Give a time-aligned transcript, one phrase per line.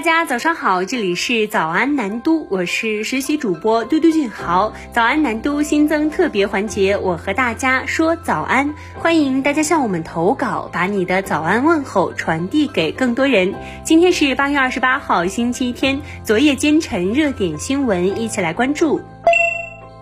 [0.00, 4.72] 大家早上好，这里是早安南都，我是实习主播嘟嘟俊豪。
[4.94, 13.54] 早安南都新增特别环节，我和大家说早安，欢迎大家向我们投稿，把你的早安问候传递给更多人。
[13.84, 19.02] 今天是八月二十八号，星期天，昨夜今晨热点新闻，一起来关注。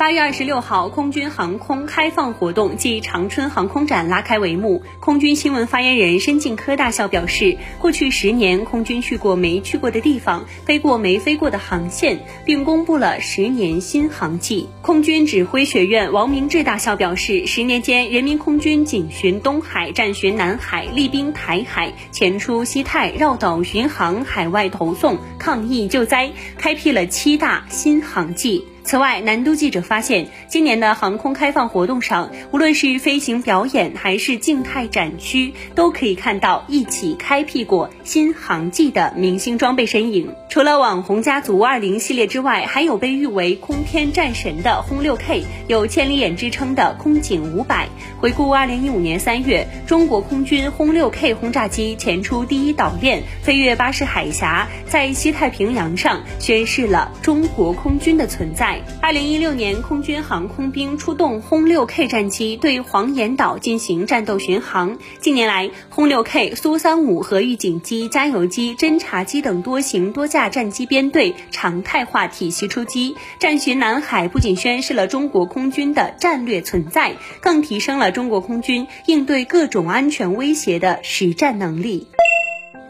[0.00, 4.82] 八月二十六号，空军航空开放活动暨长春航空展拉开帷幕。
[4.98, 14.70] 空军新闻发言人申进科大校表示，过去十年，空军去过没去过的地方，飞过没飞过的航线，并公布了十年新航迹。
[14.80, 28.64] 空军指挥学院王明志大校表示，十年间，人民空军警巡东海、战巡南海、厉兵台海、前出西太、绕岛巡航、海外投送、抗疫救灾，开辟了七大新航迹。
[28.82, 40.34] 此外，南都记者发现，今年的航空开放活动上，无论是飞行表演还是静态展区，都可以看到一起开辟过新航迹的明星装备身影。
[40.48, 47.88] 除了网红家族二零系列之外，还有被誉为空天战神的轰六 K，有千里眼之称的空警五百。
[48.18, 58.69] 回顾二零一五年三月，中国空军轰六 K 轰炸机前出第一岛链，飞越巴士海峡，在西太平洋上宣示了中国空军的存在。
[59.02, 64.98] 二零一六年，空军航空兵出动轰六 K 战机对黄岩岛进行战斗巡航。
[65.20, 82.06] 近年来，轰六 K、苏三五和预警机、加油机、侦察机等多型多架战机编队常态化体系出击，战巡南海不仅宣示了中国空军的战略存在，更提升了中国空军应对各种安全威胁的实战能力。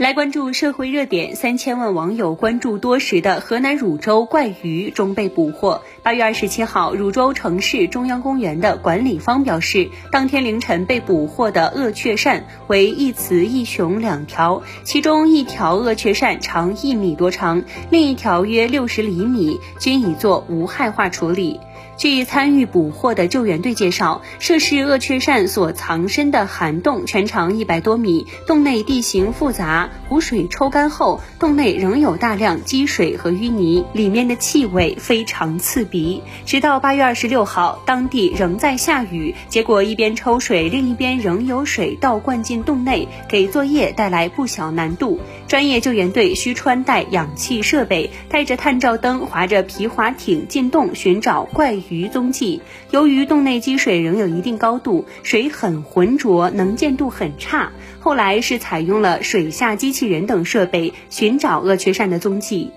[0.00, 5.82] 来关注社会热点，三千万网友关注多时的河南汝州怪鱼终被捕获。
[6.02, 21.60] 八月二十七号，汝州城市中央公园的管理方表示，当天凌晨被捕获的鳄雀鳝为一雌一雄两条，其中一条鳄雀鳝长一米多长，另一条约六十厘米，均已做无害化处理。
[22.00, 36.22] 据参与捕获的救援队介绍，涉事鳄雀鳝所藏身的涵洞全长一百多米，洞内地形复杂，湖水抽干后，洞内仍有大量积水和淤泥，里面的气味非常刺鼻。
[36.46, 45.20] 直到八月二十六号，当地仍在下雨，结果一边抽水，另一边仍有水倒灌进洞内，给作业带来不小难度。
[45.46, 51.89] 专业救援队需穿戴氧气设备，带着探照灯，划着皮划艇进洞寻找怪鱼。
[51.90, 52.62] 鱼踪迹。
[52.90, 57.72] 由于洞内积水仍有一定高度，水很浑浊，能见度很差。
[57.98, 62.70] 后来是采用了水下机器人等设备寻找鳄雀鳝的踪迹。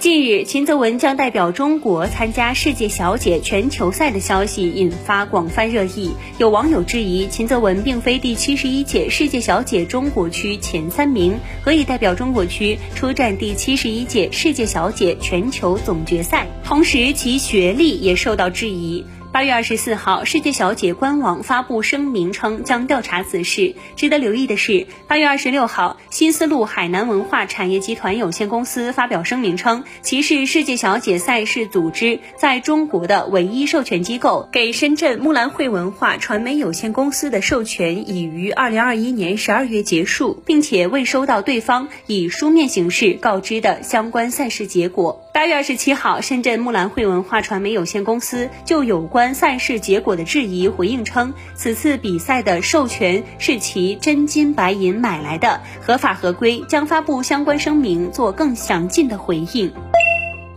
[0.00, 6.12] 近日，秦泽文将代表中国参加世界小姐全球赛的消息引发广泛热议。
[6.38, 16.46] 有网友质疑，秦泽文并非第七十一届世界小姐中国区前三名，何以代表中国区出战第七十一届世界小姐全球总决赛？
[16.64, 19.04] 同时，其学历也受到质疑。
[19.32, 23.76] 八月二十四号，世界小姐官网发布声明称将调查此事。
[23.94, 45.29] 值得留意的是，八月二十六号，新丝路海南文化产业集团有限公司发表声明称，其是世界小姐赛事组织在中国的唯一授权机构，给深圳木兰会文化传媒有限公司的授权已于二零二一年十二月结束，并且未收到对方以书面形式告知的相关赛事结果。
[45.32, 59.72] 八月二十七号，深圳木兰会文化传媒有限公司就有关赛事结果的质疑回应称，此次比赛的授权是其真金白银买来的，合法合规，将发布相关声明做更详尽的回应。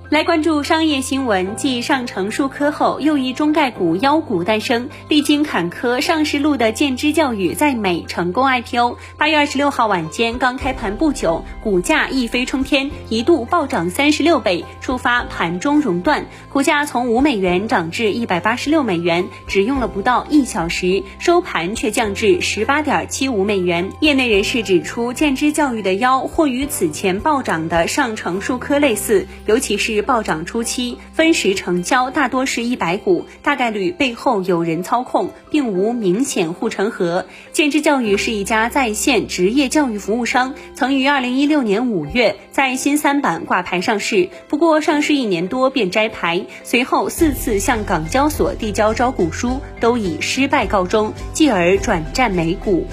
[0.09, 4.87] 来关注商业新闻，继上城数科后，又一中概股妖股诞生。
[5.07, 8.97] 历经坎坷，上市路的建知教育在美成功 IPO。
[9.17, 16.27] 八月二十六号晚间刚开盘不久，股价一飞冲天，一度暴涨三十六倍，触发盘中熔断。
[16.49, 23.89] 股价从五美元涨至一百八十六美元，只用了不到一小时，收盘却降至十八点七五美元。
[24.01, 29.92] 业内人士指出，建知教育的妖或与此前暴涨的上城数科类似，尤其是。
[30.01, 37.25] 暴涨初期，分时成交大多是一百股，大概率背后有人操控，并无明显护城河。
[37.51, 52.87] 建智教育是一家在线职业教育服务商，曾于二零一六年五月在新三板挂牌上市，不过上市一年多便摘牌，随后四次向港交所递交招股书，都以失败告终，继而转战美股。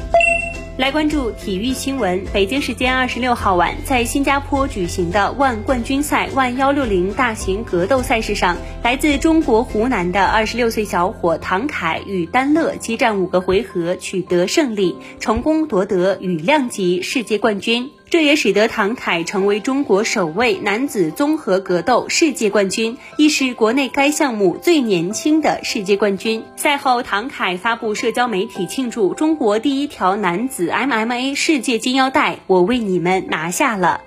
[0.80, 2.24] 来关注体育新闻。
[2.32, 17.90] 北京时间二十六号晚，在新加坡举行的万冠军赛万幺六零大型格斗赛事上，来自中国湖南的二十六岁小伙唐凯与丹乐激战五个回合，取得胜利，成功夺得羽量级世界冠军。
[18.10, 26.42] 这也使得唐凯成为中国首位男子综合格斗世界冠军，亦是国内该项目最年轻的世界冠军。
[26.56, 34.00] 赛后，唐凯发布社交媒体庆祝中国第一条男子 MMA 世界金腰带，我为你们拿下了。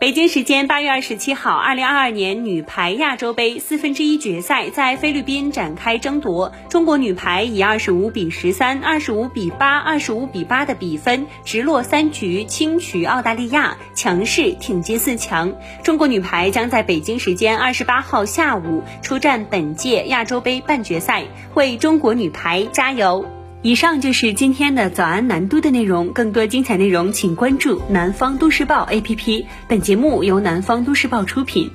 [0.00, 6.50] 北京时间八月二十七号，二零二二年女排亚洲杯四分之一决赛在菲律宾展开争夺。
[6.70, 15.52] 中国女排以二十五比十三、二十五比八、二十五比八的比分直落三局轻取澳大利亚，强势挺进四强。
[15.82, 23.26] 中国女排将在北京时间二十八号下午出战本届亚洲杯半决赛，为中国女排加油！
[23.62, 29.44] 以上就是今天的早安南都的内容，更多精彩内容请关注南方都市报 APP。
[29.68, 31.70] 本节目由南方都市报出品。